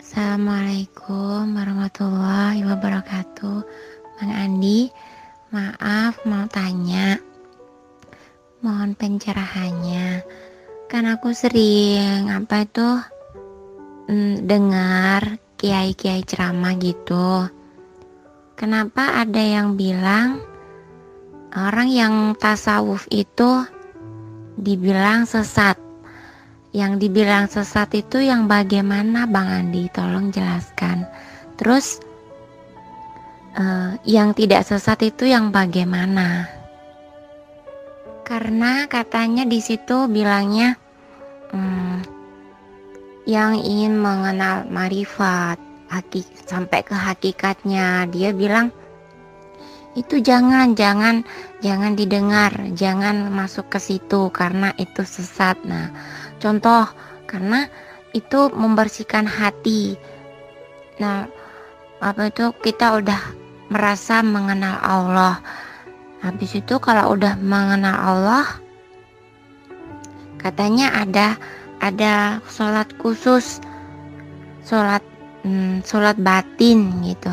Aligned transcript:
Assalamualaikum 0.00 1.60
warahmatullahi 1.60 2.64
wabarakatuh. 2.64 3.58
Bang 4.16 4.32
Andi 4.32 4.88
Maaf 5.52 6.24
mau 6.24 6.48
tanya. 6.48 7.20
Mohon 8.64 8.96
pencerahannya. 8.96 10.24
Kan 10.88 11.04
aku 11.04 11.36
sering 11.36 12.32
Apa 12.32 12.64
itu 12.64 12.88
mm, 14.08 14.48
Dengar 14.48 15.36
Kiai-kiai 15.60 16.24
ceramah 16.24 16.80
gitu. 16.80 17.52
Kenapa 18.56 19.20
ada 19.20 19.44
yang 19.44 19.76
bilang 19.76 20.40
Orang 21.52 21.92
yang 21.92 22.32
tasawuf 22.40 23.04
itu 23.12 23.68
Dibilang 24.56 25.28
sesat 25.28 25.89
yang 26.70 27.02
dibilang 27.02 27.50
sesat 27.50 27.90
itu 27.98 28.22
yang 28.22 28.46
bagaimana 28.46 29.26
Bang 29.26 29.50
Andi? 29.50 29.90
Tolong 29.90 30.30
jelaskan. 30.30 31.02
Terus 31.58 31.98
uh, 33.58 33.98
yang 34.06 34.32
tidak 34.38 34.62
sesat 34.62 35.02
itu 35.02 35.26
yang 35.26 35.50
bagaimana? 35.50 36.46
Karena 38.22 38.86
katanya 38.86 39.42
di 39.42 39.58
situ 39.58 40.06
bilangnya 40.06 40.78
um, 41.50 41.98
yang 43.26 43.58
ingin 43.58 43.98
mengenal 43.98 44.70
marifat 44.70 45.58
hakik 45.90 46.26
sampai 46.46 46.86
ke 46.86 46.94
hakikatnya. 46.94 48.06
Dia 48.14 48.30
bilang 48.30 48.70
itu 49.98 50.22
jangan 50.22 50.78
jangan 50.78 51.26
jangan 51.58 51.98
didengar 51.98 52.54
jangan 52.78 53.26
masuk 53.34 53.66
ke 53.74 53.82
situ 53.82 54.30
karena 54.30 54.70
itu 54.78 55.02
sesat. 55.02 55.58
Nah 55.66 55.90
contoh 56.40 56.88
karena 57.28 57.70
itu 58.16 58.50
membersihkan 58.50 59.28
hati. 59.28 59.94
Nah 60.98 61.30
apa 62.00 62.32
itu? 62.32 62.50
Kita 62.58 62.96
udah 62.98 63.20
merasa 63.70 64.24
mengenal 64.24 64.80
Allah. 64.82 65.38
Habis 66.24 66.58
itu 66.58 66.82
kalau 66.82 67.14
udah 67.14 67.38
mengenal 67.38 67.96
Allah 67.96 68.46
katanya 70.40 70.88
ada 70.96 71.36
ada 71.84 72.40
sholat 72.48 72.88
khusus 72.96 73.60
sholat 74.64 75.04
hmm, 75.44 75.84
sholat 75.84 76.16
batin 76.20 77.04
gitu. 77.04 77.32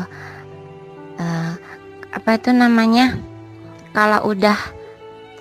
Uh, 1.18 1.52
apa 2.14 2.38
itu 2.38 2.54
namanya? 2.54 3.18
Kalau 3.92 4.30
udah 4.30 4.56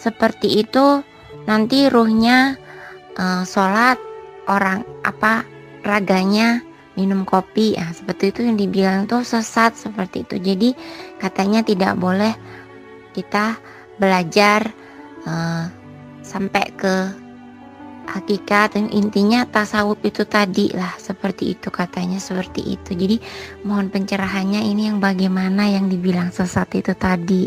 seperti 0.02 0.64
itu 0.64 1.04
nanti 1.48 1.88
ruhnya 1.88 2.58
uh, 3.18 3.44
sholat 3.44 3.98
orang 4.48 4.86
apa 5.04 5.44
raganya 5.84 6.64
minum 6.98 7.28
kopi. 7.28 7.78
Ya 7.78 7.92
seperti 7.92 8.34
itu 8.34 8.40
yang 8.48 8.58
dibilang 8.58 9.06
tuh 9.06 9.22
sesat 9.22 9.76
seperti 9.78 10.24
itu. 10.24 10.40
Jadi 10.40 10.70
katanya 11.22 11.62
tidak 11.62 11.94
boleh 12.00 12.34
kita 13.14 13.58
belajar 14.02 14.70
uh, 15.26 15.70
sampai 16.24 16.66
ke 16.74 16.96
hakikat. 18.08 18.80
Dan 18.80 18.90
intinya 18.90 19.46
tasawuf 19.46 20.00
itu 20.02 20.24
tadi 20.26 20.74
lah 20.74 20.96
seperti 20.98 21.54
itu 21.54 21.70
katanya 21.70 22.18
seperti 22.18 22.64
itu. 22.78 22.98
Jadi 22.98 23.18
mohon 23.68 23.94
pencerahannya 23.94 24.66
ini 24.66 24.90
yang 24.90 24.98
bagaimana 24.98 25.70
yang 25.70 25.92
dibilang 25.92 26.34
sesat 26.34 26.72
itu 26.74 26.98
tadi. 26.98 27.46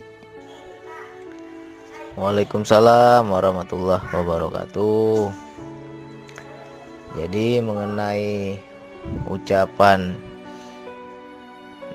Waalaikumsalam 2.21 3.33
warahmatullahi 3.33 4.05
wabarakatuh 4.13 5.50
jadi 7.19 7.59
mengenai 7.65 8.61
ucapan 9.27 10.15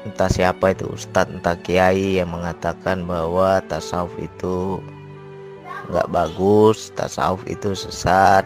entah 0.06 0.30
siapa 0.30 0.76
itu 0.76 0.86
ustadz 0.92 1.34
entah 1.34 1.58
kiai 1.58 2.22
yang 2.22 2.30
mengatakan 2.30 3.08
bahwa 3.10 3.58
tasawuf 3.66 4.12
itu 4.22 4.78
nggak 5.90 6.10
bagus 6.10 6.90
tasawuf 6.94 7.42
itu 7.46 7.74
sesat. 7.78 8.46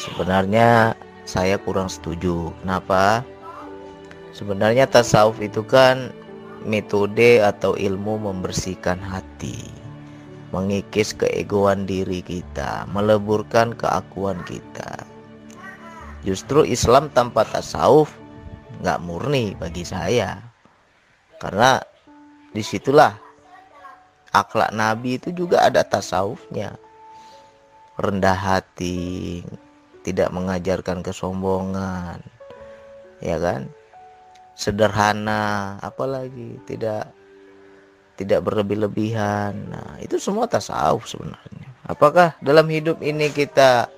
Sebenarnya 0.00 0.96
saya 1.28 1.60
kurang 1.60 1.92
setuju. 1.92 2.48
Kenapa? 2.64 3.20
Sebenarnya 4.32 4.88
tasawuf 4.88 5.36
itu 5.44 5.60
kan 5.60 6.08
metode 6.64 7.40
atau 7.40 7.76
ilmu 7.76 8.20
membersihkan 8.20 9.00
hati 9.00 9.80
mengikis 10.50 11.14
keegoan 11.14 11.86
diri 11.86 12.20
kita 12.20 12.84
meleburkan 12.90 13.72
keakuan 13.78 14.42
kita 14.44 14.99
justru 16.24 16.64
Islam 16.66 17.08
tanpa 17.12 17.44
tasawuf 17.48 18.12
nggak 18.80 19.02
murni 19.04 19.56
bagi 19.56 19.84
saya. 19.84 20.40
Karena 21.40 21.80
di 22.52 22.60
situlah 22.60 23.16
akhlak 24.32 24.72
Nabi 24.76 25.16
itu 25.16 25.32
juga 25.32 25.64
ada 25.64 25.84
tasawufnya. 25.84 26.76
Rendah 28.00 28.36
hati 28.36 29.44
tidak 30.00 30.32
mengajarkan 30.32 31.04
kesombongan 31.04 32.24
ya 33.20 33.36
kan? 33.36 33.68
Sederhana 34.56 35.76
apalagi 35.80 36.60
tidak 36.68 37.12
tidak 38.20 38.44
berlebih-lebihan. 38.44 39.56
Nah 39.72 39.96
itu 40.04 40.20
semua 40.20 40.44
tasawuf 40.44 41.08
sebenarnya. 41.08 41.68
Apakah 41.88 42.36
dalam 42.44 42.68
hidup 42.68 43.00
ini 43.00 43.32
kita 43.32 43.88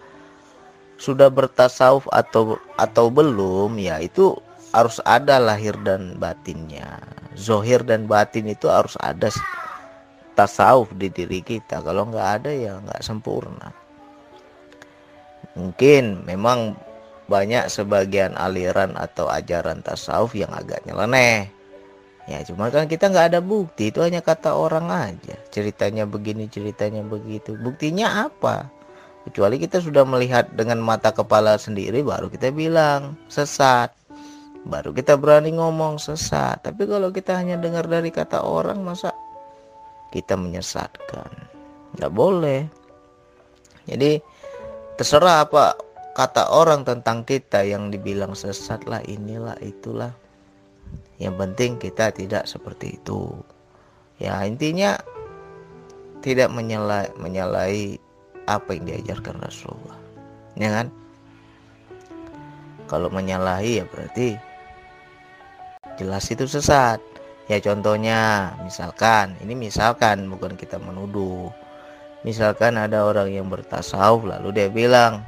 sudah 1.02 1.34
bertasawuf 1.34 2.06
atau 2.14 2.62
atau 2.78 3.10
belum 3.10 3.74
ya 3.82 3.98
itu 3.98 4.38
harus 4.70 5.02
ada 5.02 5.42
lahir 5.42 5.74
dan 5.82 6.14
batinnya. 6.22 7.02
Zohir 7.34 7.82
dan 7.82 8.06
batin 8.06 8.46
itu 8.46 8.70
harus 8.70 8.94
ada 9.02 9.26
tasawuf 10.38 10.94
di 10.94 11.10
diri 11.10 11.42
kita. 11.42 11.82
Kalau 11.82 12.06
nggak 12.06 12.28
ada 12.38 12.50
ya 12.54 12.78
nggak 12.78 13.02
sempurna. 13.02 13.74
Mungkin 15.58 16.22
memang 16.22 16.78
banyak 17.26 17.66
sebagian 17.66 18.38
aliran 18.38 18.94
atau 18.94 19.26
ajaran 19.26 19.82
tasawuf 19.82 20.38
yang 20.38 20.54
agak 20.54 20.86
nyeleneh. 20.86 21.50
Ya 22.30 22.38
cuma 22.46 22.70
kan 22.70 22.86
kita 22.86 23.10
nggak 23.10 23.34
ada 23.34 23.40
bukti 23.42 23.90
itu 23.90 23.98
hanya 23.98 24.22
kata 24.22 24.54
orang 24.54 24.86
aja. 24.86 25.34
Ceritanya 25.50 26.06
begini 26.06 26.46
ceritanya 26.46 27.02
begitu. 27.02 27.58
Buktinya 27.58 28.30
apa 28.30 28.70
kecuali 29.28 29.56
kita 29.58 29.78
sudah 29.78 30.02
melihat 30.02 30.50
dengan 30.54 30.82
mata 30.82 31.14
kepala 31.14 31.54
sendiri 31.58 32.02
baru 32.02 32.26
kita 32.26 32.50
bilang 32.50 33.14
sesat. 33.30 33.94
Baru 34.62 34.94
kita 34.94 35.18
berani 35.18 35.50
ngomong 35.58 35.98
sesat. 35.98 36.62
Tapi 36.62 36.86
kalau 36.86 37.10
kita 37.10 37.34
hanya 37.34 37.58
dengar 37.58 37.82
dari 37.90 38.14
kata 38.14 38.46
orang 38.46 38.82
masa 38.86 39.10
kita 40.14 40.38
menyesatkan? 40.38 41.30
Nggak 41.98 42.12
boleh. 42.14 42.62
Jadi 43.90 44.22
terserah 44.94 45.42
apa 45.42 45.74
kata 46.14 46.54
orang 46.54 46.86
tentang 46.86 47.26
kita 47.26 47.66
yang 47.66 47.90
dibilang 47.90 48.38
sesat 48.38 48.86
lah 48.86 49.02
inilah 49.02 49.58
itulah. 49.58 50.14
Yang 51.18 51.34
penting 51.42 51.70
kita 51.82 52.14
tidak 52.14 52.46
seperti 52.46 53.02
itu. 53.02 53.34
Ya 54.22 54.38
intinya 54.46 54.94
tidak 56.22 56.54
menyalahi 57.18 57.98
apa 58.46 58.74
yang 58.74 58.84
diajarkan 58.88 59.38
Rasulullah 59.42 59.98
ya 60.58 60.70
kan 60.70 60.86
kalau 62.90 63.08
menyalahi 63.08 63.80
ya 63.80 63.84
berarti 63.88 64.36
jelas 65.96 66.28
itu 66.28 66.44
sesat 66.44 67.00
Ya 67.50 67.58
contohnya 67.58 68.54
misalkan 68.62 69.34
ini 69.42 69.52
misalkan 69.52 70.30
bukan 70.30 70.54
kita 70.54 70.78
menuduh. 70.78 71.50
Misalkan 72.22 72.78
ada 72.78 73.02
orang 73.02 73.34
yang 73.34 73.50
bertasawuf 73.50 74.22
lalu 74.22 74.54
dia 74.54 74.70
bilang 74.70 75.26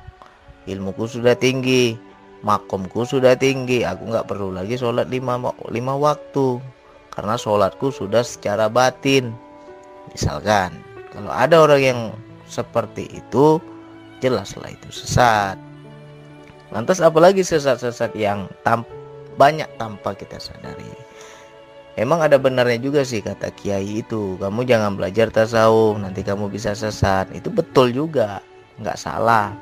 ilmuku 0.71 1.11
sudah 1.11 1.35
tinggi, 1.35 1.99
makomku 2.47 3.03
sudah 3.03 3.35
tinggi, 3.35 3.83
aku 3.83 4.15
nggak 4.15 4.31
perlu 4.31 4.55
lagi 4.55 4.79
sholat 4.79 5.11
lima, 5.11 5.37
lima 5.75 5.95
waktu 5.99 6.63
karena 7.11 7.35
sholatku 7.35 7.91
sudah 7.91 8.23
secara 8.23 8.71
batin. 8.71 9.35
Misalkan 10.15 10.71
kalau 11.11 11.35
ada 11.35 11.67
orang 11.67 11.83
yang 11.83 12.01
seperti 12.49 13.09
itu 13.11 13.61
jelaslah 14.25 14.73
itu 14.73 14.89
sesat. 14.91 15.57
Lantas 16.73 16.99
apalagi 16.99 17.45
sesat-sesat 17.45 18.17
yang 18.19 18.51
tam 18.67 18.83
banyak 19.39 19.69
tanpa 19.79 20.15
kita 20.17 20.41
sadari. 20.41 20.91
Emang 21.95 22.19
ada 22.19 22.35
benarnya 22.35 22.83
juga 22.83 23.07
sih 23.07 23.23
kata 23.23 23.55
kiai 23.55 24.03
itu 24.03 24.35
Kamu 24.43 24.67
jangan 24.67 24.99
belajar 24.99 25.31
tasawuf 25.31 25.95
Nanti 26.03 26.27
kamu 26.27 26.51
bisa 26.51 26.75
sesat. 26.75 27.31
Itu 27.31 27.55
betul 27.55 27.95
juga 27.95 28.43
Nggak 28.83 28.99
salah. 28.99 29.55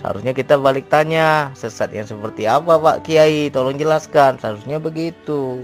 Seharusnya 0.00 0.32
kita 0.32 0.56
balik 0.56 0.88
tanya 0.88 1.52
Sesat 1.52 1.92
yang 1.92 2.08
seperti 2.08 2.48
apa 2.48 2.80
pak 2.80 3.04
kiai? 3.04 3.52
Tolong 3.52 3.76
jelaskan. 3.76 4.40
Seharusnya 4.40 4.80
begitu. 4.80 5.60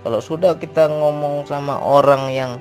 Kalau 0.00 0.20
sudah 0.24 0.56
kita 0.56 0.88
ngomong 0.88 1.44
sama 1.44 1.76
orang 1.76 2.32
yang 2.32 2.52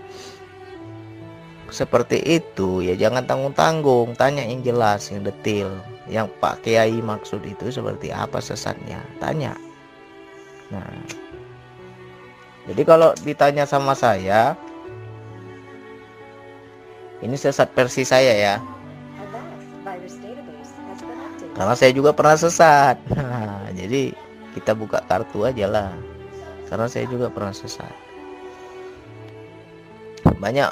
Seperti 1.69 2.21
itu 2.25 2.81
Ya 2.81 2.98
jangan 2.98 3.25
tanggung-tanggung 3.25 4.18
Tanya 4.18 4.42
yang 4.45 4.66
jelas 4.66 5.10
Yang 5.10 5.33
detil 5.33 5.69
Yang 6.10 6.33
pak 6.42 6.66
kiai 6.66 6.98
maksud 7.00 7.45
itu 7.45 7.69
seperti 7.69 8.10
apa 8.10 8.42
sesatnya 8.42 9.01
Tanya 9.21 9.54
Nah, 10.69 10.86
jadi 12.69 12.81
kalau 12.86 13.10
ditanya 13.25 13.66
sama 13.66 13.98
saya, 13.98 14.54
ini 17.25 17.33
sesat 17.33 17.74
versi 17.74 18.06
saya 18.06 18.33
ya. 18.38 18.56
Karena 21.57 21.74
saya 21.74 21.92
juga 21.92 22.13
pernah 22.13 22.38
sesat. 22.38 23.01
Nah, 23.18 23.66
jadi 23.80 24.13
kita 24.54 24.77
buka 24.77 25.01
kartu 25.10 25.50
aja 25.50 25.66
lah. 25.66 25.92
Karena 26.69 26.86
saya 26.86 27.10
juga 27.10 27.33
pernah 27.33 27.51
sesat. 27.51 27.89
Banyak 30.38 30.69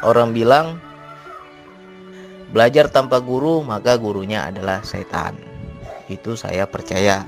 orang 0.00 0.32
bilang 0.32 0.80
belajar 2.52 2.88
tanpa 2.88 3.20
guru 3.20 3.60
maka 3.60 4.00
gurunya 4.00 4.48
adalah 4.48 4.80
setan. 4.80 5.36
Itu 6.08 6.36
saya 6.36 6.64
percaya. 6.64 7.24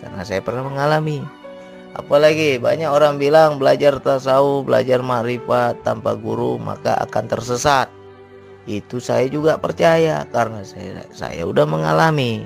Karena 0.00 0.22
saya 0.24 0.40
pernah 0.40 0.64
mengalami. 0.64 1.20
Apalagi 1.96 2.60
banyak 2.60 2.92
orang 2.92 3.16
bilang 3.16 3.56
belajar 3.56 3.96
tasawuf, 3.96 4.68
belajar 4.68 5.00
makrifat 5.00 5.80
tanpa 5.80 6.12
guru 6.12 6.60
maka 6.60 6.96
akan 7.00 7.24
tersesat. 7.24 7.88
Itu 8.68 9.00
saya 9.00 9.24
juga 9.32 9.56
percaya 9.56 10.28
karena 10.28 10.60
saya 10.60 11.08
saya 11.16 11.48
udah 11.48 11.64
mengalami. 11.64 12.44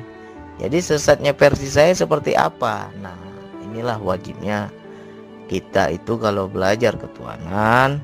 Jadi 0.62 0.78
sesatnya 0.78 1.34
versi 1.34 1.66
saya 1.66 1.90
seperti 1.96 2.36
apa? 2.36 2.92
Nah, 3.00 3.16
inilah 3.64 3.98
wajibnya 3.98 4.70
kita 5.50 5.90
itu 5.90 6.14
kalau 6.20 6.46
belajar 6.46 6.94
ketuhanan 6.94 7.98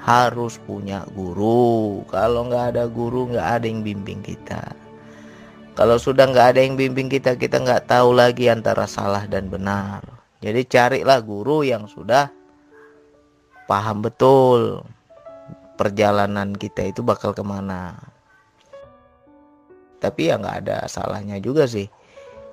harus 0.00 0.56
punya 0.64 1.04
guru. 1.12 2.00
Kalau 2.08 2.48
nggak 2.48 2.76
ada 2.76 2.84
guru 2.88 3.28
nggak 3.30 3.48
ada 3.60 3.66
yang 3.68 3.84
bimbing 3.84 4.24
kita. 4.24 4.72
Kalau 5.76 5.96
sudah 5.96 6.28
nggak 6.28 6.56
ada 6.56 6.60
yang 6.60 6.76
bimbing 6.76 7.08
kita, 7.08 7.36
kita 7.36 7.60
nggak 7.60 7.88
tahu 7.88 8.12
lagi 8.12 8.48
antara 8.52 8.84
salah 8.84 9.24
dan 9.28 9.48
benar. 9.48 10.04
Jadi 10.40 10.64
carilah 10.68 11.20
guru 11.20 11.64
yang 11.64 11.84
sudah 11.84 12.32
paham 13.68 14.02
betul 14.02 14.82
perjalanan 15.76 16.52
kita 16.56 16.92
itu 16.92 17.00
bakal 17.00 17.32
ke 17.32 17.44
mana. 17.44 17.96
Tapi 20.00 20.32
ya 20.32 20.40
nggak 20.40 20.56
ada 20.64 20.88
salahnya 20.88 21.40
juga 21.40 21.68
sih. 21.68 21.88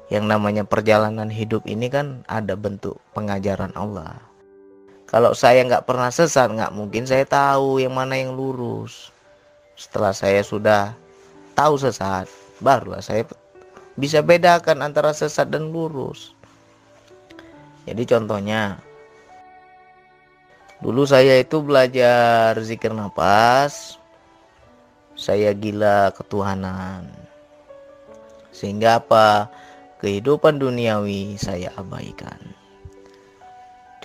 Yang 0.07 0.25
namanya 0.31 0.63
perjalanan 0.63 1.27
hidup 1.27 1.67
ini 1.67 1.91
kan 1.91 2.23
ada 2.31 2.55
bentuk 2.55 2.99
pengajaran 3.11 3.75
Allah. 3.75 4.19
Kalau 5.07 5.31
saya 5.31 5.63
nggak 5.63 5.87
pernah 5.87 6.11
sesat, 6.11 6.51
nggak 6.51 6.75
mungkin 6.75 7.07
saya 7.07 7.23
tahu 7.23 7.79
yang 7.79 7.95
mana 7.95 8.19
yang 8.19 8.35
lurus. 8.35 9.09
Setelah 9.79 10.11
saya 10.11 10.43
sudah 10.43 10.91
tahu 11.55 11.79
sesat, 11.79 12.27
barulah 12.59 12.99
saya 12.99 13.23
bisa 13.95 14.19
bedakan 14.19 14.83
antara 14.83 15.15
sesat 15.15 15.47
dan 15.47 15.71
lurus. 15.71 16.35
Jadi 17.87 18.03
contohnya 18.03 18.83
Dulu 20.77 21.09
saya 21.09 21.41
itu 21.41 21.57
belajar 21.65 22.53
zikir 22.61 22.93
nafas. 22.93 23.97
Saya 25.17 25.49
gila 25.57 26.13
ketuhanan. 26.13 27.09
Sehingga 28.53 29.01
apa? 29.01 29.49
Kehidupan 29.97 30.61
duniawi 30.61 31.33
saya 31.41 31.73
abaikan. 31.73 32.37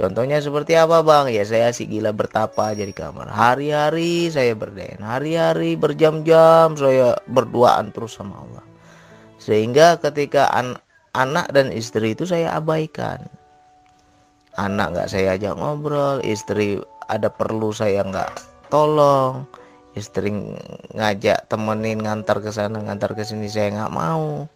Contohnya 0.03 0.43
seperti 0.43 0.75
apa 0.75 0.99
bang? 1.07 1.31
Ya 1.31 1.47
saya 1.47 1.71
sih 1.71 1.87
gila 1.87 2.11
bertapa 2.11 2.75
jadi 2.75 2.91
kamar. 2.91 3.31
Hari-hari 3.31 4.27
saya 4.35 4.59
berden. 4.59 4.99
Hari-hari 4.99 5.79
berjam-jam 5.79 6.75
saya 6.75 7.15
berduaan 7.31 7.95
terus 7.95 8.19
sama 8.19 8.43
Allah. 8.43 8.67
Sehingga 9.39 10.03
ketika 10.03 10.51
an 10.51 10.75
anak 11.15 11.55
dan 11.55 11.71
istri 11.71 12.19
itu 12.19 12.27
saya 12.27 12.59
abaikan 12.59 13.31
anak 14.57 14.93
nggak 14.93 15.09
saya 15.09 15.37
ajak 15.37 15.57
ngobrol 15.57 16.21
istri 16.25 16.81
ada 17.09 17.29
perlu 17.33 17.73
saya 17.73 18.05
nggak 18.05 18.31
tolong 18.69 19.49
istri 19.97 20.33
ngajak 20.93 21.49
temenin 21.49 22.01
ngantar 22.01 22.41
ke 22.41 22.53
sana 22.53 22.81
ngantar 22.81 23.13
ke 23.13 23.25
sini 23.25 23.49
saya 23.49 23.73
nggak 23.73 23.93
mau 23.93 24.49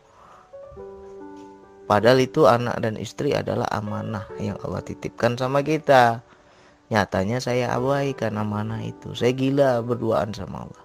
padahal 1.86 2.18
itu 2.18 2.44
anak 2.50 2.82
dan 2.82 2.98
istri 2.98 3.32
adalah 3.32 3.66
amanah 3.70 4.26
yang 4.42 4.58
Allah 4.66 4.82
titipkan 4.82 5.38
sama 5.38 5.62
kita. 5.62 6.20
Nyatanya 6.86 7.42
saya 7.42 7.74
abaikan 7.74 8.38
amanah 8.38 8.78
itu. 8.82 9.10
Saya 9.14 9.34
gila 9.34 9.82
berduaan 9.82 10.30
sama 10.30 10.66
Allah. 10.66 10.84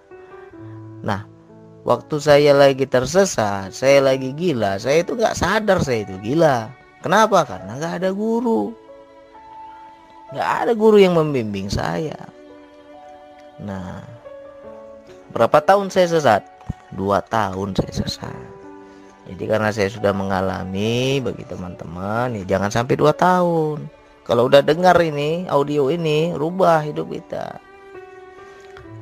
Nah 1.02 1.20
waktu 1.82 2.16
saya 2.22 2.54
lagi 2.54 2.86
tersesat 2.86 3.74
saya 3.74 3.98
lagi 3.98 4.30
gila 4.38 4.78
saya 4.78 5.02
itu 5.02 5.18
nggak 5.18 5.34
sadar 5.34 5.82
saya 5.82 6.06
itu 6.06 6.18
gila. 6.22 6.70
Kenapa? 7.02 7.42
Karena 7.46 7.78
nggak 7.78 7.94
ada 8.02 8.10
guru. 8.14 8.70
Nggak 10.30 10.48
ada 10.66 10.72
guru 10.74 10.98
yang 11.02 11.18
membimbing 11.18 11.70
saya. 11.70 12.18
Nah 13.62 14.02
berapa 15.34 15.58
tahun 15.62 15.90
saya 15.90 16.18
sesat? 16.18 16.42
Dua 16.94 17.24
tahun 17.24 17.74
saya 17.78 18.04
sesat 18.04 18.51
jadi 19.22 19.44
karena 19.46 19.70
saya 19.70 19.86
sudah 19.86 20.10
mengalami 20.10 21.22
bagi 21.22 21.46
teman-teman 21.46 22.42
ya 22.42 22.58
jangan 22.58 22.70
sampai 22.74 22.94
dua 22.98 23.14
tahun. 23.14 23.86
Kalau 24.22 24.46
udah 24.46 24.62
dengar 24.62 24.98
ini 25.02 25.46
audio 25.50 25.90
ini 25.90 26.34
rubah 26.34 26.82
hidup 26.82 27.10
kita. 27.10 27.58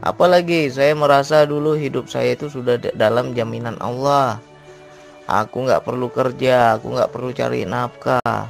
Apalagi 0.01 0.73
saya 0.73 0.97
merasa 0.97 1.45
dulu 1.45 1.77
hidup 1.77 2.09
saya 2.09 2.33
itu 2.33 2.49
sudah 2.49 2.81
dalam 2.97 3.37
jaminan 3.37 3.77
Allah. 3.81 4.41
Aku 5.29 5.69
nggak 5.69 5.85
perlu 5.85 6.09
kerja 6.09 6.77
aku 6.77 6.97
nggak 6.97 7.13
perlu 7.13 7.31
cari 7.37 7.65
nafkah. 7.69 8.49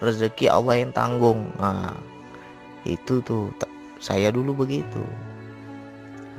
Rezeki 0.00 0.48
Allah 0.48 0.80
yang 0.80 0.92
tanggung. 0.92 1.48
Nah 1.60 1.92
itu 2.88 3.20
tuh 3.24 3.52
saya 4.00 4.32
dulu 4.32 4.64
begitu. 4.64 5.04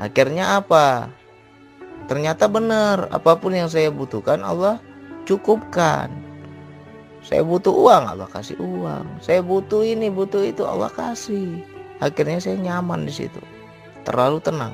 Akhirnya 0.02 0.62
apa 0.62 1.14
ternyata 2.10 2.50
benar 2.50 3.06
apa 3.14 3.38
pun 3.38 3.54
yang 3.54 3.70
saya 3.70 3.94
butuhkan 3.94 4.42
Allah 4.42 4.82
cukupkan. 5.30 6.10
Saya 7.22 7.46
butuh 7.46 7.70
uang 7.70 8.04
Allah 8.10 8.26
kasih 8.34 8.58
uang. 8.58 9.06
Saya 9.22 9.46
butuh 9.46 9.86
ini 9.86 10.10
butuh 10.10 10.42
itu 10.42 10.66
Allah 10.66 10.90
kasih. 10.90 11.62
Akhirnya 12.02 12.42
saya 12.42 12.58
nyaman 12.58 13.06
di 13.06 13.14
situ. 13.14 13.38
Terlalu 14.08 14.42
tenang. 14.42 14.74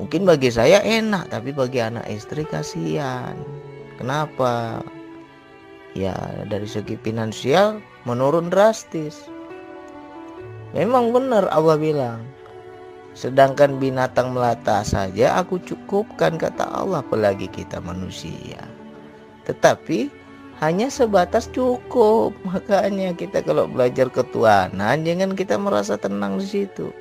Mungkin 0.00 0.24
bagi 0.24 0.48
saya 0.48 0.80
enak 0.80 1.28
tapi 1.28 1.52
bagi 1.52 1.84
anak 1.84 2.08
istri 2.08 2.48
kasihan. 2.48 3.36
Kenapa? 4.00 4.80
Ya 5.92 6.16
dari 6.48 6.64
segi 6.64 6.96
finansial 6.96 7.84
menurun 8.08 8.48
drastis. 8.48 9.28
Memang 10.72 11.12
benar 11.12 11.48
Allah 11.52 11.76
bilang 11.76 12.20
sedangkan 13.16 13.80
binatang 13.80 14.36
melata 14.36 14.84
saja 14.84 15.40
aku 15.40 15.56
cukupkan 15.64 16.36
kata 16.36 16.68
Allah 16.68 17.00
apalagi 17.00 17.48
kita 17.48 17.80
manusia. 17.80 18.60
Tetapi 19.48 20.12
hanya 20.60 20.92
sebatas 20.92 21.48
cukup. 21.48 22.36
Makanya 22.52 23.16
kita 23.16 23.40
kalau 23.40 23.64
belajar 23.64 24.12
ketuhanan 24.12 25.00
jangan 25.08 25.32
kita 25.32 25.56
merasa 25.56 25.96
tenang 25.96 26.36
di 26.36 26.44
situ. 26.44 26.92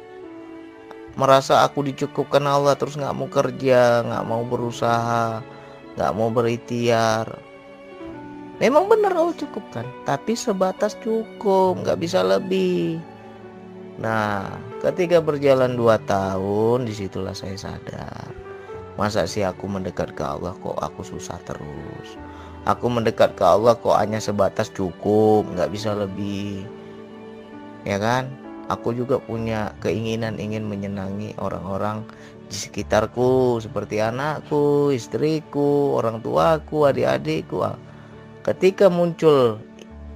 Merasa 1.20 1.68
aku 1.68 1.84
dicukupkan 1.84 2.44
Allah 2.48 2.80
terus 2.80 2.96
nggak 2.96 3.16
mau 3.16 3.28
kerja 3.28 4.04
nggak 4.04 4.24
mau 4.28 4.44
berusaha 4.48 5.44
nggak 5.96 6.14
mau 6.16 6.32
berikhtiar. 6.32 7.28
Memang 8.56 8.88
benar 8.88 9.12
Allah 9.12 9.36
cukupkan, 9.36 9.84
tapi 10.08 10.32
sebatas 10.32 10.96
cukup, 11.04 11.76
nggak 11.84 12.00
bisa 12.00 12.24
lebih. 12.24 13.04
Nah, 13.96 14.60
ketika 14.84 15.24
berjalan 15.24 15.80
dua 15.80 15.96
tahun, 16.04 16.84
di 16.84 16.92
situlah 16.92 17.32
saya 17.32 17.56
sadar. 17.56 18.28
Masa 18.96 19.28
sih 19.28 19.44
aku 19.44 19.68
mendekat 19.68 20.16
ke 20.16 20.24
Allah 20.24 20.56
kok 20.56 20.80
aku 20.80 21.04
susah 21.04 21.40
terus. 21.44 22.20
Aku 22.68 22.88
mendekat 22.88 23.36
ke 23.36 23.44
Allah 23.44 23.76
kok 23.76 23.96
hanya 23.96 24.20
sebatas 24.20 24.72
cukup, 24.72 25.48
nggak 25.52 25.72
bisa 25.72 25.96
lebih. 25.96 26.64
Ya 27.84 28.00
kan? 28.00 28.32
Aku 28.66 28.98
juga 28.98 29.22
punya 29.22 29.78
keinginan 29.78 30.42
ingin 30.42 30.66
menyenangi 30.66 31.38
orang-orang 31.38 32.02
di 32.50 32.56
sekitarku 32.58 33.62
seperti 33.62 34.02
anakku, 34.02 34.90
istriku, 34.90 36.02
orang 36.02 36.18
tuaku, 36.26 36.90
adik-adikku 36.90 37.62
Ketika 38.42 38.90
muncul 38.90 39.62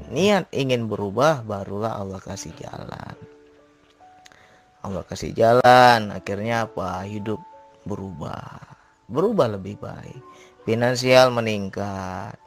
niat 0.10 0.50
ingin 0.50 0.90
berubah, 0.90 1.46
barulah 1.46 1.98
Allah 1.98 2.18
kasih 2.22 2.54
jalan. 2.58 3.29
Allah 4.86 5.04
kasih 5.04 5.36
jalan, 5.36 6.14
akhirnya 6.16 6.70
apa? 6.70 7.04
Hidup 7.04 7.40
berubah. 7.84 8.60
Berubah 9.12 9.52
lebih 9.60 9.80
baik. 9.82 10.22
Finansial 10.64 11.34
meningkat. 11.34 12.38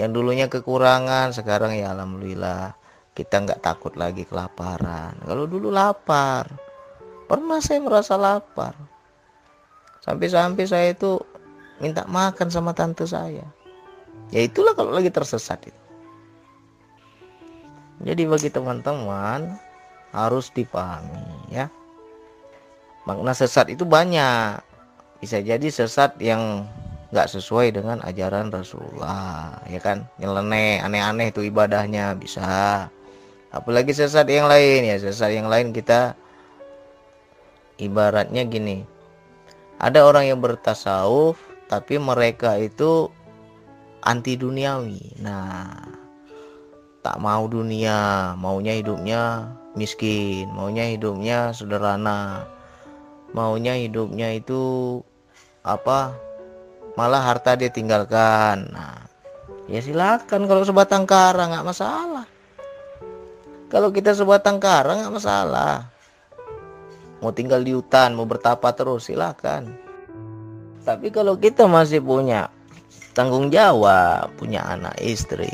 Yang 0.00 0.10
dulunya 0.16 0.46
kekurangan, 0.48 1.36
sekarang 1.36 1.76
ya 1.76 1.92
alhamdulillah 1.92 2.72
kita 3.12 3.44
nggak 3.44 3.60
takut 3.60 3.92
lagi 4.00 4.24
kelaparan. 4.24 5.20
Kalau 5.20 5.44
dulu 5.44 5.68
lapar, 5.68 6.48
pernah 7.28 7.60
saya 7.60 7.84
merasa 7.84 8.16
lapar. 8.16 8.72
Sampai-sampai 10.00 10.64
saya 10.64 10.96
itu 10.96 11.20
minta 11.82 12.06
makan 12.06 12.46
sama 12.46 12.70
tante 12.70 13.02
saya 13.10 13.42
ya 14.30 14.40
itulah 14.46 14.70
kalau 14.78 14.94
lagi 14.94 15.10
tersesat 15.10 15.66
itu 15.66 15.82
jadi 18.06 18.22
bagi 18.30 18.54
teman-teman 18.54 19.58
harus 20.14 20.54
dipahami 20.54 21.50
ya 21.50 21.66
makna 23.08 23.32
sesat 23.32 23.72
itu 23.72 23.82
banyak. 23.86 24.60
Bisa 25.22 25.38
jadi 25.38 25.64
sesat 25.70 26.18
yang 26.18 26.66
nggak 27.12 27.28
sesuai 27.28 27.76
dengan 27.76 28.00
ajaran 28.02 28.50
Rasulullah 28.50 29.60
ya 29.68 29.78
kan? 29.78 30.08
Nyeleneh 30.18 30.82
aneh-aneh 30.82 31.30
itu 31.30 31.46
ibadahnya 31.46 32.16
bisa. 32.18 32.86
Apalagi 33.52 33.92
sesat 33.94 34.26
yang 34.26 34.50
lain 34.50 34.88
ya. 34.88 34.96
Sesat 34.98 35.30
yang 35.34 35.46
lain 35.46 35.70
kita 35.70 36.18
ibaratnya 37.78 38.42
gini. 38.48 38.82
Ada 39.82 40.06
orang 40.06 40.30
yang 40.30 40.38
bertasawuf 40.38 41.52
tapi 41.72 41.96
mereka 41.96 42.60
itu 42.60 43.08
anti 44.04 44.36
duniawi 44.36 45.24
nah 45.24 45.72
tak 47.00 47.16
mau 47.16 47.48
dunia 47.48 48.36
maunya 48.36 48.76
hidupnya 48.76 49.48
miskin 49.72 50.52
maunya 50.52 50.92
hidupnya 50.92 51.54
sederhana 51.56 52.44
maunya 53.32 53.76
hidupnya 53.76 54.32
itu 54.36 55.00
apa? 55.64 56.16
Malah 56.96 57.24
harta 57.24 57.56
dia 57.56 57.72
tinggalkan. 57.72 58.68
Nah 58.72 59.04
ya 59.68 59.80
silakan 59.80 60.48
kalau 60.48 60.62
sebatang 60.64 61.04
kara 61.04 61.48
nggak 61.48 61.66
masalah. 61.66 62.26
Kalau 63.72 63.88
kita 63.88 64.12
sebatang 64.12 64.60
kara 64.60 65.00
nggak 65.00 65.14
masalah. 65.16 65.88
Mau 67.20 67.32
tinggal 67.32 67.64
di 67.64 67.72
hutan 67.72 68.16
mau 68.16 68.28
bertapa 68.28 68.74
terus 68.76 69.08
silakan. 69.08 69.72
Tapi 70.82 71.14
kalau 71.14 71.38
kita 71.38 71.70
masih 71.70 72.02
punya 72.02 72.50
tanggung 73.12 73.52
jawab 73.52 74.32
punya 74.40 74.64
anak 74.64 74.96
istri 75.00 75.52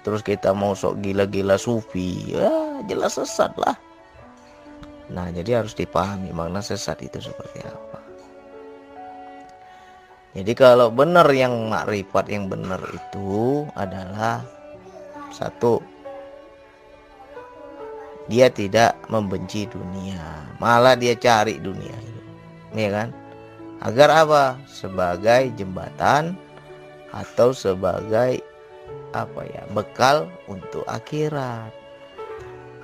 terus 0.00 0.24
kita 0.24 0.56
mau 0.56 0.72
sok 0.72 1.04
gila-gila 1.04 1.60
sufi 1.60 2.32
ya 2.32 2.80
jelas 2.88 3.20
sesat 3.20 3.52
lah 3.60 3.76
nah 5.12 5.30
jadi 5.30 5.62
harus 5.62 5.72
dipahami 5.72 6.34
makna 6.34 6.58
sesat 6.58 6.98
itu 7.02 7.22
seperti 7.22 7.62
apa 7.62 8.00
jadi 10.36 10.52
kalau 10.52 10.92
benar 10.92 11.24
yang 11.32 11.72
makrifat 11.72 12.28
yang 12.28 12.52
benar 12.52 12.82
itu 12.92 13.64
adalah 13.72 14.44
satu 15.32 15.80
dia 18.26 18.50
tidak 18.50 18.98
membenci 19.06 19.70
dunia, 19.70 20.18
malah 20.58 20.98
dia 20.98 21.14
cari 21.14 21.62
dunia 21.62 21.94
itu. 21.94 22.22
Ya 22.74 22.90
kan? 22.90 23.08
Agar 23.78 24.10
apa? 24.10 24.44
Sebagai 24.66 25.54
jembatan 25.54 26.34
atau 27.14 27.54
sebagai 27.54 28.42
apa 29.14 29.40
ya? 29.46 29.62
bekal 29.70 30.26
untuk 30.50 30.82
akhirat. 30.90 31.70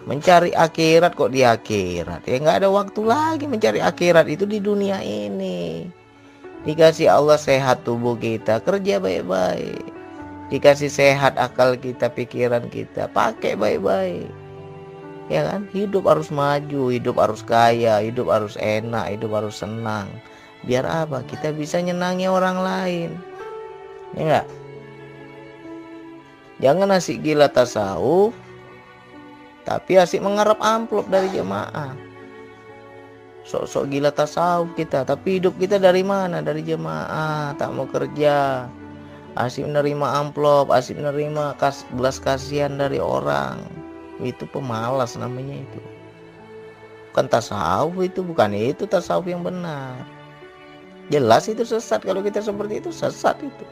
Mencari 0.02 0.50
akhirat 0.50 1.14
kok 1.14 1.30
di 1.30 1.46
akhirat? 1.46 2.26
Ya 2.26 2.36
nggak 2.42 2.58
ada 2.64 2.68
waktu 2.68 3.00
lagi 3.06 3.46
mencari 3.46 3.78
akhirat 3.78 4.26
itu 4.26 4.42
di 4.42 4.58
dunia 4.58 4.98
ini 4.98 5.86
Dikasih 6.62 7.10
Allah 7.10 7.38
sehat 7.38 7.82
tubuh 7.82 8.14
kita, 8.14 8.62
kerja 8.62 9.02
baik-baik. 9.02 9.82
Dikasih 10.46 10.94
sehat 10.94 11.34
akal 11.34 11.74
kita, 11.74 12.06
pikiran 12.06 12.70
kita, 12.70 13.10
pakai 13.10 13.58
baik-baik. 13.58 14.30
Ya 15.26 15.42
kan? 15.42 15.66
Hidup 15.74 16.06
harus 16.06 16.30
maju, 16.30 16.94
hidup 16.94 17.18
harus 17.18 17.42
kaya, 17.42 17.98
hidup 17.98 18.30
harus 18.30 18.54
enak, 18.62 19.10
hidup 19.10 19.34
harus 19.34 19.58
senang. 19.58 20.06
Biar 20.62 20.86
apa? 20.86 21.26
Kita 21.26 21.50
bisa 21.50 21.82
nyenangi 21.82 22.30
orang 22.30 22.58
lain. 22.62 23.10
Ya 24.14 24.22
enggak? 24.22 24.46
Jangan 26.62 26.94
asik 26.94 27.26
gila 27.26 27.50
tasawuf, 27.50 28.30
tapi 29.62 29.98
asik 29.98 30.22
mengharap 30.22 30.58
amplop 30.58 31.06
dari 31.06 31.30
jemaah. 31.30 31.94
Sok-sok 33.42 33.90
gila 33.90 34.14
tasawuf 34.14 34.70
kita 34.78 35.02
tapi 35.02 35.42
hidup 35.42 35.58
kita 35.58 35.78
dari 35.78 36.06
mana? 36.06 36.38
Dari 36.42 36.62
jemaah 36.62 37.54
tak 37.58 37.74
mau 37.74 37.86
kerja. 37.90 38.66
Asik 39.32 39.64
menerima 39.64 40.06
amplop 40.22 40.68
asik 40.68 41.00
menerima 41.00 41.56
kas 41.58 41.82
belas 41.94 42.18
kasihan 42.22 42.78
dari 42.78 43.02
orang. 43.02 43.58
Itu 44.22 44.46
pemalas 44.50 45.18
namanya 45.18 45.58
itu. 45.58 45.80
Bukan 47.10 47.26
tasawuf 47.28 47.98
itu 48.02 48.22
bukan 48.22 48.54
itu 48.54 48.86
tasawuf 48.86 49.26
yang 49.26 49.42
benar. 49.42 49.98
Jelas 51.10 51.50
itu 51.50 51.66
sesat 51.66 52.02
kalau 52.06 52.22
kita 52.22 52.38
seperti 52.42 52.78
itu 52.78 52.90
sesat 52.94 53.38
itu. 53.42 53.66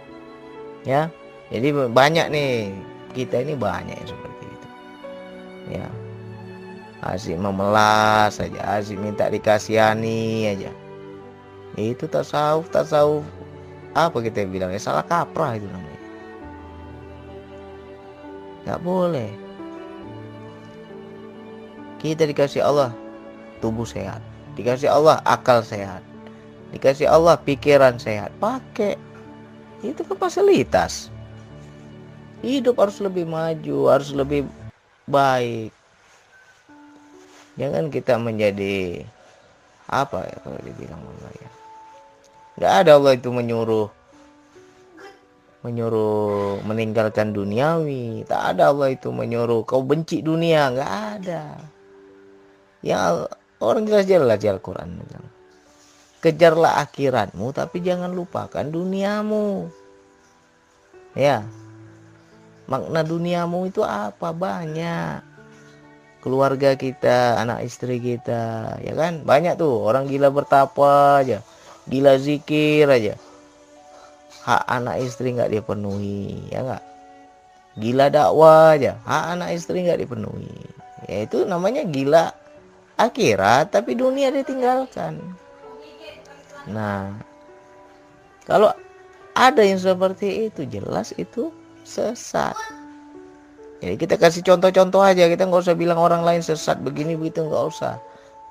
Ya 0.82 1.10
jadi 1.50 1.90
banyak 1.90 2.30
nih 2.30 2.74
kita 3.14 3.42
ini 3.42 3.58
banyak 3.58 3.94
yang 3.94 4.10
seperti 4.10 4.39
ya. 5.68 5.88
Asik 7.00 7.40
memelas 7.40 8.36
saja 8.36 8.60
asik 8.76 9.00
minta 9.00 9.28
dikasihani 9.28 10.52
aja. 10.52 10.72
Itu 11.76 12.04
tasawuf 12.08 12.68
tasawuf. 12.68 13.24
Apa 13.96 14.20
kita 14.20 14.44
bilang 14.46 14.70
ya? 14.70 14.80
Salah 14.80 15.04
kaprah 15.04 15.56
itu 15.56 15.66
namanya. 15.68 16.00
Nggak 18.68 18.80
boleh. 18.84 19.30
Kita 22.00 22.28
dikasih 22.28 22.64
Allah 22.64 22.92
tubuh 23.64 23.88
sehat. 23.88 24.20
Dikasih 24.56 24.92
Allah 24.92 25.24
akal 25.24 25.64
sehat. 25.64 26.04
Dikasih 26.76 27.08
Allah 27.08 27.40
pikiran 27.40 27.96
sehat. 27.96 28.28
Pakai. 28.36 29.00
Itu 29.80 30.04
kan 30.04 30.20
fasilitas. 30.20 31.08
Hidup 32.44 32.76
harus 32.80 33.00
lebih 33.04 33.28
maju 33.28 33.78
harus 33.88 34.12
lebih 34.16 34.48
baik. 35.06 35.72
Jangan 37.60 37.92
kita 37.92 38.16
menjadi 38.16 39.04
apa 39.90 40.22
ya 40.24 40.36
kalau 40.40 40.60
dibilang 40.62 41.02
Allah 41.02 41.32
ya 41.34 41.50
nggak 42.60 42.74
ada 42.86 42.90
Allah 42.94 43.12
itu 43.18 43.28
menyuruh 43.34 43.88
menyuruh 45.60 46.64
meninggalkan 46.64 47.36
duniawi. 47.36 48.24
Tak 48.24 48.56
ada 48.56 48.72
Allah 48.72 48.96
itu 48.96 49.12
menyuruh 49.12 49.64
kau 49.68 49.84
benci 49.84 50.24
dunia. 50.24 50.72
Nggak 50.72 50.92
ada. 51.20 51.42
Ya 52.80 53.28
orang 53.60 53.84
jelas-jelas 53.84 54.40
di 54.40 54.48
Al-Quran 54.48 55.04
kejarlah 56.20 56.84
akhiratmu 56.84 57.52
tapi 57.56 57.80
jangan 57.80 58.12
lupakan 58.12 58.64
duniamu. 58.68 59.68
Ya 61.16 61.42
makna 62.70 63.02
duniamu 63.02 63.66
itu 63.66 63.82
apa 63.82 64.30
banyak 64.30 65.26
keluarga 66.22 66.78
kita, 66.78 67.42
anak 67.42 67.66
istri 67.66 67.98
kita, 67.98 68.76
ya 68.78 68.94
kan? 68.94 69.26
Banyak 69.26 69.58
tuh 69.58 69.88
orang 69.88 70.06
gila 70.06 70.30
bertapa 70.30 71.18
aja, 71.24 71.42
gila 71.90 72.14
zikir 72.20 72.86
aja. 72.86 73.18
Hak 74.46 74.62
anak 74.70 75.02
istri 75.02 75.34
nggak 75.34 75.50
dipenuhi, 75.50 76.46
ya 76.52 76.62
nggak? 76.62 76.84
Gila 77.80 78.06
dakwah 78.12 78.76
aja, 78.76 79.00
hak 79.02 79.24
anak 79.34 79.50
istri 79.56 79.82
nggak 79.82 80.06
dipenuhi. 80.06 80.54
Ya 81.08 81.24
itu 81.24 81.42
namanya 81.48 81.82
gila 81.88 82.30
akhirat, 83.00 83.72
tapi 83.72 83.96
dunia 83.96 84.28
ditinggalkan. 84.30 85.18
Nah, 86.68 87.16
kalau 88.44 88.70
ada 89.32 89.64
yang 89.64 89.80
seperti 89.80 90.52
itu, 90.52 90.68
jelas 90.68 91.16
itu 91.16 91.48
sesat. 91.84 92.56
Jadi 93.80 93.96
kita 93.96 94.20
kasih 94.20 94.44
contoh-contoh 94.44 95.00
aja, 95.00 95.24
kita 95.24 95.48
nggak 95.48 95.64
usah 95.64 95.76
bilang 95.76 95.96
orang 95.96 96.20
lain 96.20 96.44
sesat 96.44 96.84
begini 96.84 97.16
begitu 97.16 97.48
nggak 97.48 97.64
usah. 97.72 97.96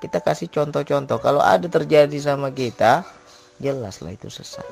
Kita 0.02 0.18
kasih 0.18 0.50
contoh-contoh. 0.50 1.22
Kalau 1.22 1.38
ada 1.38 1.70
terjadi 1.70 2.16
sama 2.18 2.50
kita, 2.50 3.06
jelaslah 3.62 4.16
itu 4.16 4.26
sesat. 4.26 4.66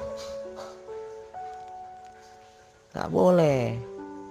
Nggak 2.97 3.09
boleh. 3.13 3.79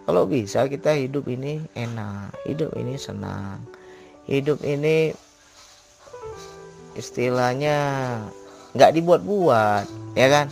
Kalau 0.08 0.24
bisa 0.28 0.68
kita 0.68 0.96
hidup 0.96 1.28
ini 1.28 1.64
enak, 1.76 2.32
hidup 2.48 2.72
ini 2.80 2.96
senang, 2.96 3.60
hidup 4.28 4.60
ini 4.64 5.12
istilahnya 6.96 7.76
nggak 8.72 8.96
dibuat-buat, 8.96 9.86
ya 10.16 10.28
kan? 10.28 10.48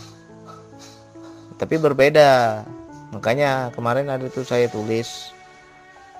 Tapi 1.56 1.74
berbeda. 1.80 2.64
Makanya 3.16 3.72
kemarin 3.72 4.12
ada 4.12 4.28
tuh 4.28 4.44
saya 4.44 4.68
tulis 4.68 5.32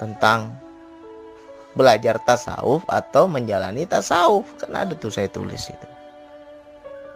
tentang 0.01 0.57
belajar 1.77 2.17
tasawuf 2.25 2.81
atau 2.89 3.29
menjalani 3.29 3.85
tasawuf. 3.85 4.49
Kan 4.57 4.73
ada 4.73 4.97
tuh 4.97 5.13
saya 5.13 5.29
tulis 5.29 5.69
itu. 5.69 5.89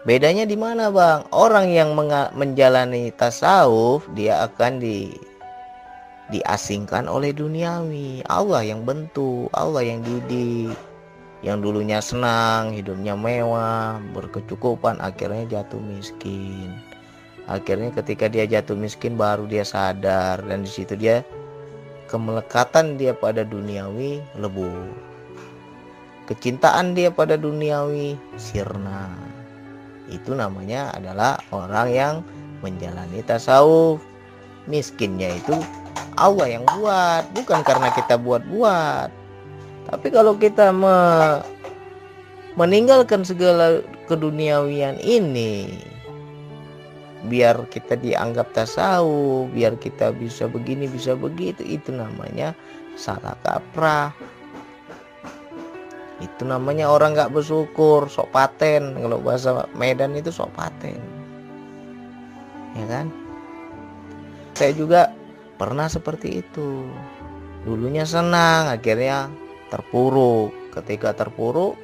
Bedanya 0.05 0.45
di 0.45 0.57
mana 0.61 0.93
bang? 0.93 1.25
Orang 1.33 1.73
yang 1.73 1.97
menjalani 2.37 3.09
tasawuf 3.17 4.05
dia 4.13 4.45
akan 4.45 4.85
di 4.85 5.17
diasingkan 6.29 7.09
oleh 7.09 7.33
duniawi. 7.33 8.21
Allah 8.29 8.61
yang 8.61 8.85
bentuk 8.85 9.49
Allah 9.57 9.81
yang 9.81 10.05
didik 10.05 10.77
yang 11.41 11.65
dulunya 11.65 12.05
senang 12.05 12.77
hidupnya 12.77 13.17
mewah 13.17 13.97
berkecukupan 14.13 15.01
akhirnya 15.01 15.61
jatuh 15.61 15.81
miskin 15.81 16.77
akhirnya 17.51 17.91
ketika 17.91 18.31
dia 18.31 18.47
jatuh 18.47 18.79
miskin 18.79 19.19
baru 19.19 19.51
dia 19.51 19.67
sadar. 19.67 20.39
Dan 20.47 20.63
di 20.63 20.71
situ 20.71 20.95
dia 20.95 21.27
kemelekatan 22.07 22.95
dia 22.95 23.11
pada 23.11 23.43
duniawi 23.43 24.23
lebur 24.39 25.11
kecintaan 26.31 26.95
dia 26.95 27.11
pada 27.11 27.35
duniawi 27.35 28.15
sirna. 28.39 29.11
Itu 30.07 30.39
namanya 30.39 30.95
adalah 30.95 31.43
orang 31.51 31.91
yang 31.91 32.15
menjalani 32.63 33.27
tasawuf. 33.27 33.99
Miskinnya 34.71 35.35
itu 35.35 35.59
Allah 36.15 36.47
yang 36.55 36.65
buat 36.79 37.27
bukan 37.35 37.67
karena 37.67 37.91
kita 37.91 38.15
buat-buat. 38.15 39.11
Tapi 39.91 40.07
kalau 40.15 40.39
kita 40.39 40.71
me 40.71 40.97
meninggalkan 42.55 43.27
segala 43.27 43.83
keduniawian 44.07 45.03
ini 45.03 45.83
biar 47.29 47.69
kita 47.69 48.01
dianggap 48.01 48.57
tasawuf, 48.57 49.53
biar 49.53 49.77
kita 49.77 50.15
bisa 50.17 50.49
begini, 50.49 50.89
bisa 50.89 51.13
begitu, 51.13 51.61
itu 51.67 51.93
namanya 51.93 52.57
salah 52.97 53.37
kaprah. 53.45 54.15
Itu 56.21 56.45
namanya 56.45 56.89
orang 56.93 57.17
nggak 57.17 57.33
bersyukur, 57.33 58.09
sok 58.09 58.33
paten. 58.33 58.97
Kalau 58.97 59.21
bahasa 59.21 59.65
Medan 59.73 60.17
itu 60.17 60.29
sok 60.29 60.53
paten. 60.53 61.01
Ya 62.77 62.87
kan? 62.87 63.09
Saya 64.53 64.77
juga 64.77 65.13
pernah 65.57 65.89
seperti 65.89 66.45
itu. 66.45 66.85
Dulunya 67.65 68.05
senang, 68.05 68.69
akhirnya 68.69 69.33
terpuruk. 69.73 70.53
Ketika 70.77 71.17
terpuruk, 71.17 71.77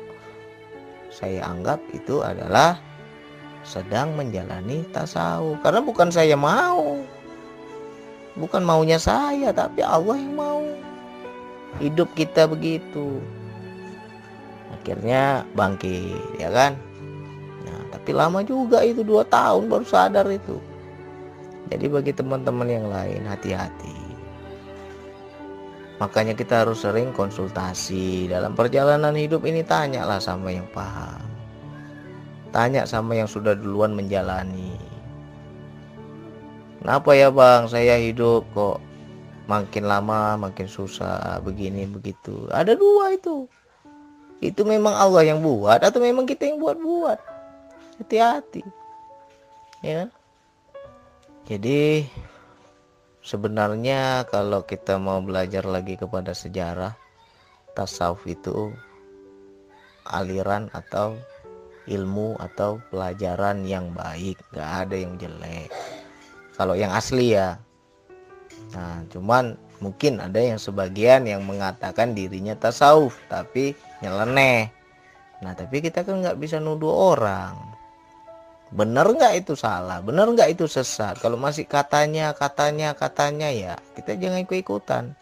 saya 1.09 1.49
anggap 1.49 1.81
itu 1.97 2.21
adalah 2.21 2.77
sedang 3.67 4.15
menjalani 4.15 4.87
tasawuf. 4.95 5.59
Karena 5.61 5.83
bukan 5.83 6.09
saya 6.09 6.39
mau. 6.39 7.03
Bukan 8.39 8.63
maunya 8.63 8.97
saya 8.97 9.51
tapi 9.51 9.83
Allah 9.83 10.17
yang 10.17 10.35
mau. 10.39 10.63
Hidup 11.83 12.09
kita 12.15 12.47
begitu. 12.47 13.19
Akhirnya 14.71 15.43
bangkit 15.59 16.39
ya 16.39 16.49
kan? 16.55 16.79
Nah 17.67 17.81
tapi 17.91 18.15
lama 18.15 18.41
juga 18.47 18.87
itu 18.87 19.03
dua 19.03 19.27
tahun 19.27 19.67
baru 19.67 19.85
sadar 19.85 20.31
itu. 20.31 20.63
Jadi 21.67 21.91
bagi 21.91 22.13
teman-teman 22.15 22.71
yang 22.71 22.87
lain 22.87 23.27
hati-hati. 23.27 23.99
Makanya 25.99 26.37
kita 26.37 26.63
harus 26.63 26.85
sering 26.85 27.11
konsultasi. 27.11 28.31
Dalam 28.31 28.55
perjalanan 28.55 29.17
hidup 29.17 29.43
ini 29.49 29.67
tanyalah 29.67 30.23
sama 30.23 30.53
yang 30.55 30.69
paham 30.71 31.36
Tanya 32.55 32.87
sama 32.89 33.19
yang 33.19 33.29
sudah 33.29 33.55
duluan 33.55 33.93
menjalani. 33.93 34.75
Kenapa 36.81 37.11
ya 37.19 37.35
bang 37.35 37.67
saya 37.67 37.99
hidup 37.99 38.47
kok 38.55 38.79
makin 39.51 39.87
lama 39.87 40.39
makin 40.39 40.71
susah 40.71 41.43
begini 41.43 41.87
begitu. 41.91 42.47
Ada 42.51 42.79
dua 42.79 43.15
itu. 43.15 43.47
Itu 44.39 44.63
memang 44.63 44.95
Allah 44.95 45.27
yang 45.27 45.41
buat 45.41 45.83
atau 45.83 45.99
memang 45.99 46.29
kita 46.29 46.47
yang 46.47 46.63
buat-buat. 46.63 47.19
Hati-hati. 48.03 48.63
Ya 49.81 50.05
kan? 50.05 50.09
Jadi 51.47 52.07
sebenarnya 53.23 54.27
kalau 54.31 54.67
kita 54.67 54.99
mau 54.99 55.23
belajar 55.23 55.67
lagi 55.67 55.95
kepada 55.95 56.35
sejarah 56.35 56.95
tasawuf 57.75 58.23
itu 58.27 58.75
aliran 60.07 60.71
atau 60.71 61.19
ilmu 61.87 62.39
atau 62.39 62.83
pelajaran 62.91 63.63
yang 63.67 63.91
baik. 63.95 64.39
Nggak 64.53 64.71
ada 64.87 64.97
yang 64.97 65.15
jelek. 65.19 65.71
Kalau 66.59 66.75
yang 66.75 66.93
asli 66.93 67.35
ya. 67.35 67.59
Nah 68.75 69.07
cuman 69.11 69.55
mungkin 69.79 70.19
ada 70.19 70.41
yang 70.41 70.59
sebagian 70.59 71.29
yang 71.29 71.47
mengatakan 71.47 72.17
dirinya 72.17 72.59
tasawuf 72.59 73.15
tapi 73.31 73.77
nyeleneh. 74.03 74.69
Nah 75.43 75.53
tapi 75.55 75.85
kita 75.85 76.03
kan 76.03 76.23
nggak 76.23 76.39
bisa 76.41 76.59
nuduh 76.59 77.17
orang. 77.17 77.55
Bener 78.75 79.07
nggak 79.07 79.47
itu 79.47 79.55
salah? 79.55 80.03
Bener 80.03 80.27
nggak 80.27 80.59
itu 80.59 80.67
sesat? 80.67 81.23
Kalau 81.23 81.39
masih 81.39 81.71
katanya 81.71 82.35
katanya 82.35 82.99
katanya 82.99 83.47
ya 83.53 83.75
kita 83.95 84.19
jangan 84.19 84.43
ikut 84.43 84.59
ikutan 84.59 85.15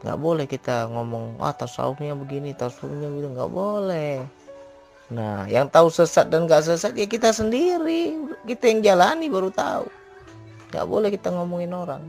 nggak 0.00 0.16
boleh 0.16 0.48
kita 0.48 0.88
ngomong 0.88 1.36
ah 1.44 1.52
tasawufnya 1.52 2.16
begini 2.16 2.56
tasawufnya 2.56 3.12
begitu. 3.12 3.28
Nggak 3.36 3.52
boleh 3.52 4.39
Nah, 5.10 5.50
yang 5.50 5.66
tahu 5.66 5.90
sesat 5.90 6.30
dan 6.30 6.46
gak 6.46 6.62
sesat 6.62 6.94
ya 6.94 7.06
kita 7.10 7.34
sendiri. 7.34 8.14
Kita 8.46 8.70
yang 8.70 8.80
jalani 8.82 9.26
baru 9.26 9.50
tahu. 9.50 9.90
Gak 10.70 10.86
boleh 10.86 11.10
kita 11.10 11.34
ngomongin 11.34 11.74
orang. 11.74 12.02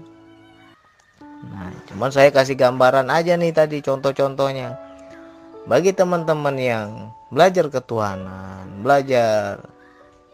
Nah, 1.42 1.74
cuman 1.90 2.14
saya 2.14 2.30
kasih 2.30 2.54
gambaran 2.54 3.10
aja 3.10 3.34
nih 3.34 3.50
tadi 3.50 3.82
contoh-contohnya. 3.82 4.78
Bagi 5.66 5.94
teman-teman 5.98 6.54
yang 6.58 6.90
belajar 7.34 7.70
ketuhanan, 7.74 8.86
belajar 8.86 9.62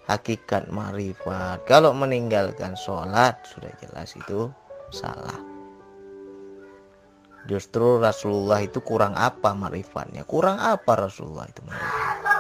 hakikat 0.08 0.68
marifat, 0.68 1.64
kalau 1.68 1.96
meninggalkan 1.96 2.76
sholat 2.76 3.40
sudah 3.48 3.72
jelas 3.80 4.12
itu 4.16 4.52
salah. 4.92 5.40
Justru 7.48 8.04
Rasulullah 8.04 8.60
itu 8.60 8.84
kurang 8.84 9.16
apa 9.16 9.56
marifatnya? 9.56 10.28
Kurang 10.28 10.60
apa 10.60 11.08
Rasulullah 11.08 11.48
itu 11.48 11.64
marifat? 11.64 12.37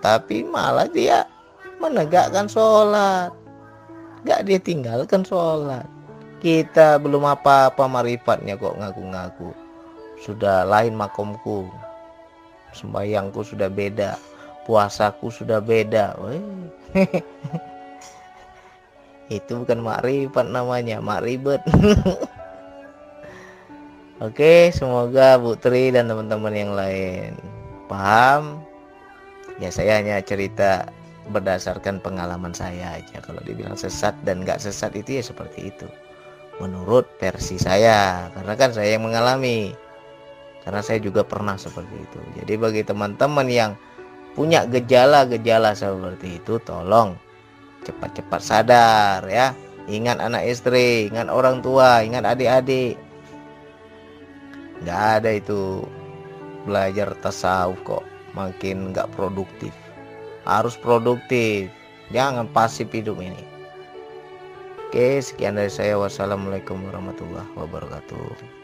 Tapi 0.00 0.44
malah 0.44 0.88
dia 0.88 1.28
menegakkan 1.80 2.48
sholat. 2.48 3.32
Gak 4.24 4.44
dia 4.44 4.60
tinggalkan 4.60 5.24
sholat. 5.24 5.88
Kita 6.40 6.96
belum 7.00 7.24
apa-apa 7.24 7.84
marifatnya 7.88 8.56
kok 8.56 8.76
ngaku-ngaku. 8.80 9.52
Sudah 10.20 10.64
lain 10.68 10.96
makomku. 10.96 11.68
Sembayangku 12.76 13.44
sudah 13.44 13.68
beda. 13.68 14.16
Puasaku 14.64 15.32
sudah 15.32 15.60
beda. 15.60 16.16
Itu 19.32 19.64
bukan 19.64 19.80
makrifat 19.84 20.48
namanya 20.48 21.00
makribet. 21.00 21.60
Oke, 24.20 24.68
semoga 24.76 25.40
Bu 25.40 25.56
Tri 25.56 25.88
dan 25.96 26.12
teman-teman 26.12 26.52
yang 26.52 26.76
lain 26.76 27.32
paham 27.88 28.60
ya 29.60 29.68
saya 29.68 30.00
hanya 30.00 30.18
cerita 30.24 30.88
berdasarkan 31.30 32.02
pengalaman 32.02 32.50
saya 32.56 32.98
aja. 32.98 33.22
Kalau 33.22 33.38
dibilang 33.44 33.76
sesat 33.76 34.16
dan 34.26 34.42
nggak 34.42 34.58
sesat 34.58 34.96
itu 34.96 35.20
ya 35.20 35.24
seperti 35.24 35.70
itu. 35.70 35.86
Menurut 36.58 37.06
versi 37.20 37.56
saya 37.56 38.28
karena 38.34 38.52
kan 38.58 38.72
saya 38.74 38.96
yang 38.98 39.06
mengalami. 39.06 39.72
Karena 40.60 40.84
saya 40.84 41.00
juga 41.00 41.24
pernah 41.24 41.56
seperti 41.56 41.96
itu. 41.96 42.20
Jadi 42.42 42.52
bagi 42.60 42.82
teman-teman 42.84 43.48
yang 43.48 43.72
punya 44.36 44.68
gejala-gejala 44.68 45.72
seperti 45.72 46.36
itu 46.36 46.60
tolong 46.60 47.16
cepat-cepat 47.86 48.40
sadar 48.42 49.24
ya. 49.28 49.56
Ingat 49.88 50.20
anak 50.20 50.44
istri 50.44 51.08
ingat 51.08 51.32
orang 51.32 51.64
tua 51.64 52.04
ingat 52.04 52.28
adik-adik. 52.28 53.00
Nggak 54.84 55.00
ada 55.20 55.30
itu 55.32 55.84
belajar 56.68 57.16
tasawuf 57.24 57.80
kok 57.88 58.09
makin 58.36 58.94
nggak 58.94 59.10
produktif. 59.14 59.74
Harus 60.44 60.74
produktif. 60.78 61.70
Jangan 62.10 62.50
pasif 62.50 62.90
hidup 62.90 63.22
ini. 63.22 63.44
Oke 64.90 65.22
sekian 65.22 65.54
dari 65.54 65.70
saya. 65.70 65.94
Wassalamualaikum 65.94 66.82
warahmatullahi 66.90 67.46
wabarakatuh 67.54 68.59